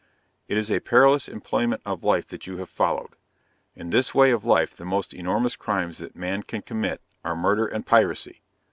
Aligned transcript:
It 0.47 0.57
is 0.57 0.71
a 0.71 0.79
perilous 0.79 1.27
employment 1.27 1.83
of 1.85 2.03
life 2.03 2.25
that 2.29 2.47
you 2.47 2.57
have 2.57 2.71
followed; 2.71 3.11
in 3.75 3.91
this 3.91 4.15
way 4.15 4.31
of 4.31 4.43
life 4.43 4.75
the 4.75 4.83
most 4.83 5.13
enormous 5.13 5.55
crimes 5.55 5.99
that 5.99 6.15
man 6.15 6.41
can 6.41 6.63
commit, 6.63 7.03
are 7.23 7.35
MURDER 7.35 7.67
AND 7.67 7.85
PIRACY. 7.85 8.41